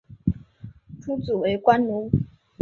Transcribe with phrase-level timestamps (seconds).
[0.99, 2.09] 诸子为官奴。